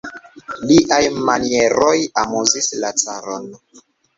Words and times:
Liaj 0.69 1.01
manieroj 1.27 1.93
amuzis 2.25 2.73
la 2.85 2.93
caron. 3.05 3.47